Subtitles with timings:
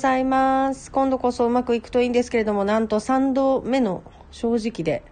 [0.00, 0.90] ざいます。
[0.90, 5.04] 今度こそうまくいくといいんですけれども、なんと3度目の正直で、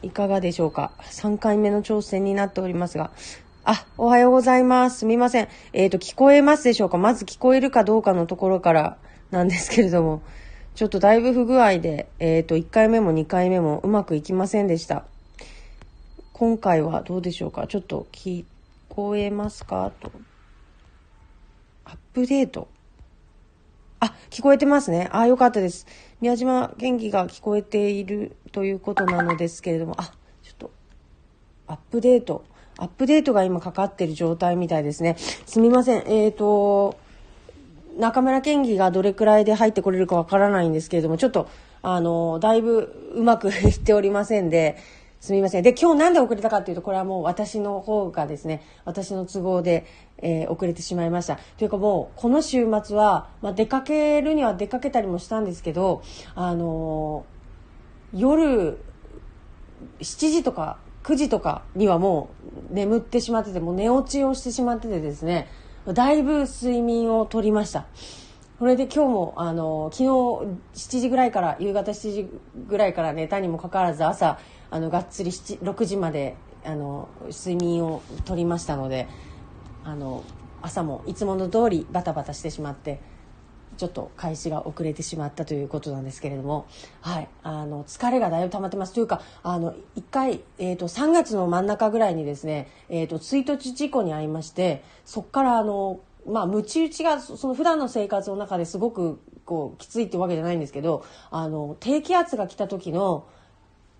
[0.00, 0.92] いかがでしょうか。
[1.02, 3.10] 3回目の挑戦になっておりますが。
[3.64, 5.00] あ、おはようございます。
[5.00, 5.48] すみません。
[5.72, 8.96] えっ、ー、と、聞こえますでしょうかまず聞こえるかどうかのところから
[9.30, 10.22] なんですけれども、
[10.76, 15.04] ちょっとだいぶ不具合で、えっ、ー、と、1回目も2回目もうまくいきませんでした。
[16.32, 18.44] 今回はどうでしょうかちょっと聞
[18.88, 19.90] こえますか？
[19.98, 20.12] と。
[21.84, 22.68] アップデート。
[24.00, 25.08] あ、聞こえてますね。
[25.12, 25.86] あ、よかったです。
[26.20, 30.12] 宮島元気が聞こえているということなのですけれども、あ、
[30.42, 30.70] ちょっと、
[31.66, 32.44] アップデート。
[32.78, 35.16] アップデートが今かかってる状態みたいですね。
[35.46, 36.04] すみません。
[36.06, 36.96] えっ、ー、と、
[37.98, 41.48] 中村県議がどれくらいで入ってこれるかわからないんですけれども、ちょっと、
[41.82, 44.76] あの、だいぶうまくいっておりませんで、
[45.20, 45.62] すみません。
[45.62, 49.84] で、今日なんで遅れたかっていうと、これはもう私の方がですね、私の都合で、
[50.18, 51.38] えー、遅れてしまいました。
[51.56, 56.02] というかもう、この週末は、まあ、出かけるには出かけたりもしたんですけど、
[56.34, 58.78] あのー、夜、
[60.00, 62.30] 7時とか9時とかにはも
[62.70, 65.48] う眠ってしまってて、もう寝落ちをしてしまっててですね、
[65.86, 67.86] だいぶ睡眠をとりました。
[68.58, 72.28] それで今日も、あの、昨日7時ぐらいから、夕方7時
[72.66, 76.34] ぐらいから寝たにもかかわらず朝、あの、がっつり6時まで、
[76.64, 79.06] あの、睡眠をとりましたので、
[79.84, 80.24] あの、
[80.60, 83.00] 朝もいつもの通りバタバタしてしまって、
[83.76, 86.66] ちょっと開始が遅れてしまったということなんですけれども、
[87.00, 88.92] はい、あの疲れがだいぶ溜まってます。
[88.92, 103.26] というかあの1回、えーと、3月の真ん中ぐらいにですね、えーと、追突事故に遭いましてそこからあのまあ、ムチ打ちがその普段の生活の中ですごくこうきついってわけじゃないんですけどあの低気圧が来た時の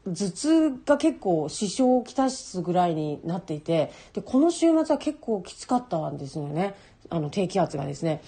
[0.04, 6.74] 頭痛が結構支障をきたすぐらいになっていてでこの週末は結構きつかったんですよね
[7.10, 8.22] あの低気圧がですね。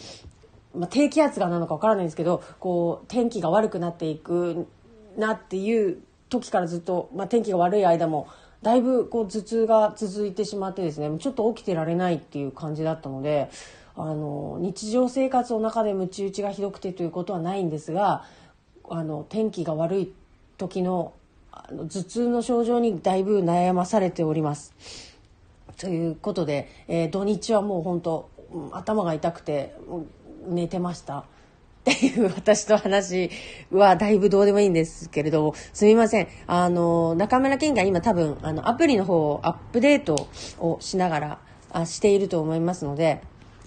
[0.74, 4.68] まあ、低気圧がなのかわからないんですけどこう天気が悪くなっていく
[5.16, 8.28] なっていう時からずっと、まあ、天気が悪い間も
[8.62, 13.50] だいぶこう頭痛が続いてしまってですねちょっと起きてられないっていう感じだったので
[14.02, 18.24] あの日常生活の中でムチ打ちがひどくてということはないんですが
[18.88, 20.12] あの天気が悪い
[20.58, 21.14] 時の
[21.52, 24.74] あの頭痛の症状にだいぶ悩まされております。
[25.78, 28.28] ということで、えー、土日はもう本当
[28.72, 29.74] 頭が痛くて
[30.46, 31.24] 寝てました。
[31.80, 33.30] っていう私と話
[33.70, 36.28] はだいぶどうでもいいんですけれども、すみません。
[36.46, 40.28] あの、中村健が今多分、あの、アプリの方をアップデート
[40.58, 41.38] をしながら、
[41.72, 43.22] あしていると思いますので、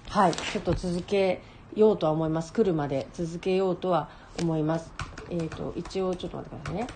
[0.09, 1.41] はい、ちょっと続け
[1.75, 2.53] ようとは思います。
[2.53, 4.09] 来るまで続けようとは
[4.41, 4.91] 思います。
[5.29, 6.87] えっ、ー、と、一応ちょっと待ってくださいね。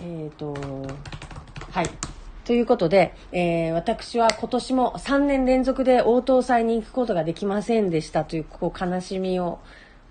[0.00, 0.54] えっ、ー、と、
[1.70, 1.88] はい。
[2.44, 9.58] ということで、えー、私は今年も3年連続で応答祭に行くことができませんでしたというこう悲しみを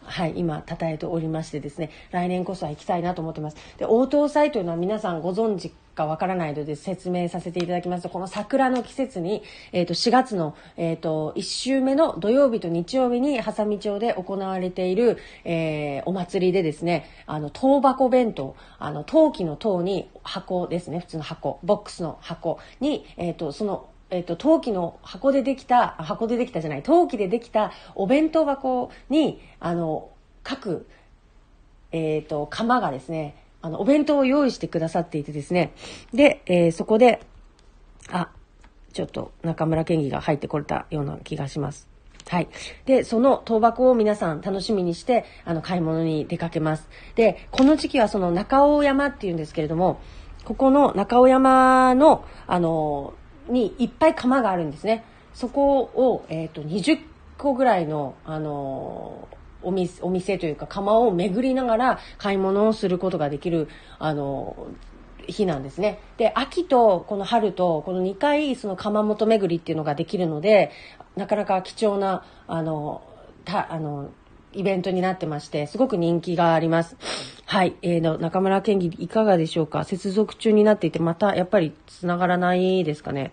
[0.08, 3.58] はい、今、称えておりましてですね、来年こそは行きたいなと思ってます。
[3.78, 30.10] で、応答祭というのは皆さんご存知かわからないので説明させていただきますと、この桜の季節に、えっ、ー、と、4月の、えっ、ー、と、1週目の土曜日と日曜日に、ハサミ町で行われている、えー、お祭りでですね、あの、陶箱弁当、あの、陶器の陶に箱ですね、普通の箱、ボックスの箱に、えっ、と、その、えっ、と、陶器の箱でできた、箱でできたじゃない、陶器でできたお弁当箱に、あの、
[30.44, 30.88] 各、
[31.92, 35.74] えっ、と、釜がですね、あの、お弁当を用意してくださっていてですね、
[36.14, 37.22] で、えー、そこで、
[38.10, 38.30] あ、
[38.94, 41.88] ちょっと中村県議が入ってこれたような気がします。
[42.30, 42.50] はい。
[42.86, 46.90] で、その倒箱を皆さん楽しみにして、あの、買い物に出かけます。
[47.16, 50.00] で、この時期はその中尾山っていうんですけれども、
[50.44, 53.14] ここの中尾山の、あの、
[53.50, 55.04] にいっぱい釜があるんですね。
[55.34, 57.00] そこを、え、ー、と、20
[57.38, 59.28] 個ぐらいの、あの
[59.62, 63.68] お店、お店というか釜を巡りながら買い物をすることができる、
[64.00, 64.68] あの
[65.28, 66.00] 日なんですね。
[66.18, 70.72] で、秋とこの春とこの2回その窯元巡りっていうのができるので、
[71.16, 73.02] なかなか貴重な、あの、
[73.44, 74.12] た、あの、
[74.54, 76.96] イベントになってまして、すごく人気があります。
[77.46, 77.76] はい。
[77.82, 79.84] えー、の、中村県議いかがでしょうか？
[79.84, 83.32] 接続中になっていて、またやっぱり繋がらないですかね？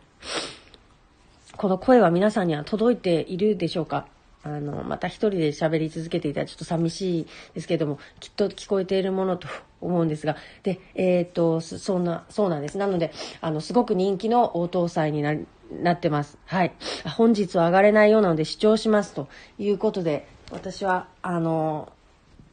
[1.56, 4.06] この声は皆さんには届いているでしょうか？
[4.42, 9.48] あの、また一人で喋り続けていたらちょっと寂しいですけれども、きっと聞こえているものと
[9.80, 12.76] 思うんですが、で、えっ、と、そんな、そうなんです。
[12.78, 15.34] なので、あの、すごく人気の応答祭にな
[15.82, 16.36] なってます。
[16.44, 16.72] はい。
[17.16, 19.28] 本日は上がれないようなので視聴しますと
[19.58, 21.92] いうことで、私は、あの、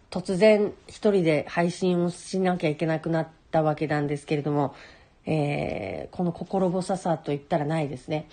[0.10, 4.76] 突然一人で配信をしなきゃいけなくなったわけなんですけれども、
[5.26, 8.28] えー、この心細さと言ったらないですね。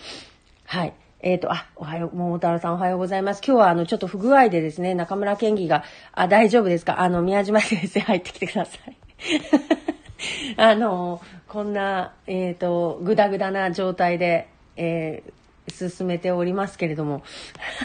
[0.64, 0.94] はい。
[1.20, 3.42] えっ、と、あ、おはよう、桃太郎さんおはようございます。
[3.44, 5.82] 今日はあの、ちょっと不具合でですね、中村健議が、
[6.12, 7.00] あ、大丈夫ですか？
[7.00, 8.96] あの、宮島先生入ってきてください。
[10.56, 15.32] あの、こんな、えっ、と、ぐだぐだな状態で、えー、
[15.70, 17.22] 進めておりますけれども。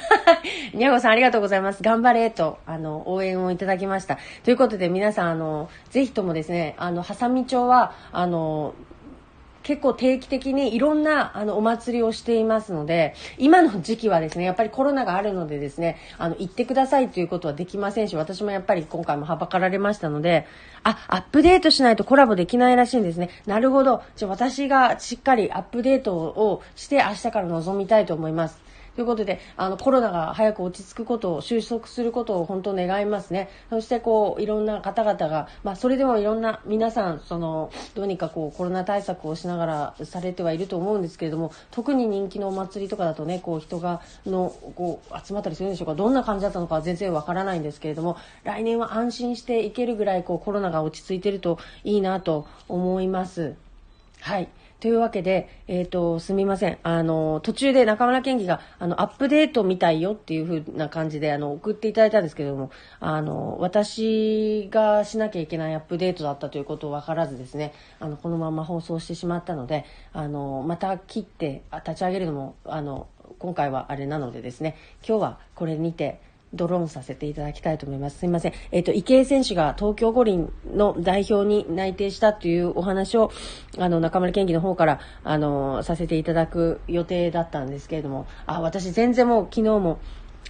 [0.73, 1.83] にゃごさんありがとうございます。
[1.83, 4.17] 頑張れと、あの、応援をいただきました。
[4.43, 8.73] ということで皆さん、あの、ぜひともですね、あの、ハサミ町は、あの、
[9.63, 20.45] 結構定期的にいろんなあのお祭りをしていますので、今の時期はですね、やっぱりコロナがあるのでですね、あの、行ってくださいということはできませんし、私もやっぱり今回もはばかられましたので、
[20.83, 23.29] あ、アップデートしないとコラボできないらしいんですね。
[23.45, 24.03] なるほど。
[24.15, 28.72] じゃあ私がしっかりアップデートをして明日から臨みたいと思います。
[28.95, 33.49] ということで、あの、コロナが早く落ち着くことを、収束することを本当願いますね。
[33.69, 53.55] そして、こう、いろんな方々が、まあ、それでもいろんな皆さん、その、どうにかこう、コロナ対策をしながらされてはいると思うんですけれども、特に人気のお祭りとかだとね、こう、人が、の、こう、集まったりするんでしょうか、どんな感じだったのか全然わからないんですけれども、来年は安心していけるぐらい、こう、コロナが落ち着いてるといいなと思います。
[54.23, 54.47] はい。
[54.79, 56.77] というわけで、えっ、ー、と、すみません。
[56.83, 62.71] あの、途中で中村健議が、あの、アップデートみたいよっていう風な感じで、あの、送っていただいたんですけども、
[63.01, 69.83] あの、私がしなきゃいけないアップデートだったということを分からずですね、あの、このまま放送してしまったので、
[70.13, 73.07] あの、また切って立ち上げるのも、あの、
[73.39, 76.21] 今回はあれなのでですね、今日はこれにて、
[76.53, 78.19] ドローンさせていただきたいと思います。
[78.19, 78.53] すみません。
[78.71, 83.31] えっ、ー、と、池江選手が東京五輪の代表に内定したというお話を、
[83.77, 89.99] あの、中村健技の方から、あの、させていただく予定だったんですけれども、あ、私全然もう昨日も、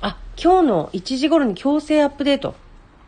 [0.01, 2.55] あ、今日の1時頃に強制アップデート。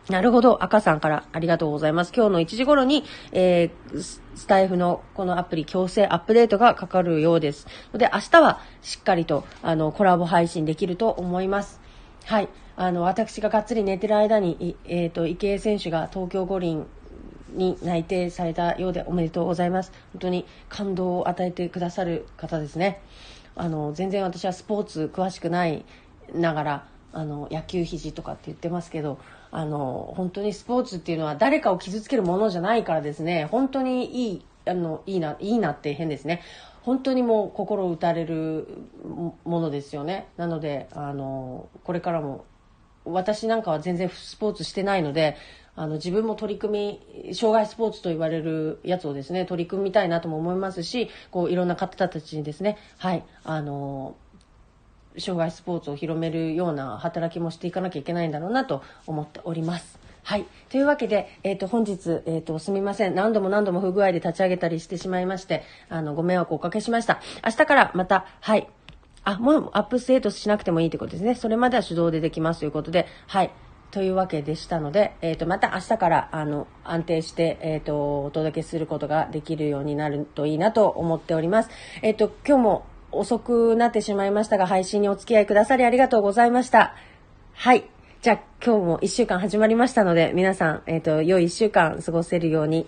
[0.09, 0.63] なるほど。
[0.63, 2.13] 赤さんからありがとうございます。
[2.15, 7.65] 今日の1時頃に、えー、スタイフのこのアプリ強制アップデートがかかるようです。
[7.91, 11.84] ので、明日はしっかりと、あの、コラボ配信できると思います。
[12.25, 12.49] はい。
[12.75, 16.87] あの、私ががっつり寝てる間に、えっ、ー、と、池江選手が東京五輪
[17.49, 19.91] に内定されたようでおめでとうございます。
[20.13, 23.03] 本当に感動を与えてくださる方ですね。
[23.55, 25.85] あの、全然私はスポーツ詳しくない
[26.33, 29.19] ながら、あの、野球肘とかって言ってますけど、
[29.51, 36.41] あの、本当にスポーツっていうのは誰かを傷つけるものじゃないからですね、本当にいい、あの、いいな、いいなって変ですね。
[36.85, 38.67] 本当にもう心打たれる
[39.03, 40.27] ものですよね。
[40.37, 42.45] なので、あの、これからも、
[43.05, 45.35] 私なんかは全然スポーツしてないので、
[45.75, 54.15] あの、自分も取り組み、障害スポーツと言われるやつをですね、取り組みたいなとも思いますし、こう、いろんな方たちにですね、はい、あの、
[55.17, 60.04] 障害スポーツを広めるような働きもしていかなきゃいけないんだろうなと思っております。
[60.25, 60.47] はい。
[60.69, 63.13] というわけで、えっ、ー、と、本日、えっ、ー、と、すみません。
[63.13, 67.21] 何度も何度も不具合で立ち上げたりしてしまいまして、あの、ご迷惑をおかけしました。
[67.45, 68.67] 明日からまた、はい。
[69.23, 71.35] あ、もうアップデートしなくてもいいってことですね。
[71.35, 73.51] それまでは手動でできますということで、はい。
[73.91, 81.69] というわけでしたので、えっ、ー、と、また明日から、あの、安定して、えっ、と、お届けすることができるようになるといいなと思っております。
[82.01, 86.95] えっ、と、今日も遅くなってしまいましたが、配信にお付き合いくださりありがとうございました。
[87.53, 87.94] はい。
[88.25, 92.87] じゃあ今日も一週間始まりましたので、皆さん、えっ、ー、と、良い一週間過ごせるように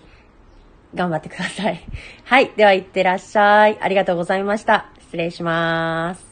[0.96, 1.80] 頑張ってください。
[2.24, 2.50] はい。
[2.56, 3.78] では、いってらっしゃい。
[3.80, 4.90] ありがとうございました。
[4.98, 6.27] 失礼します。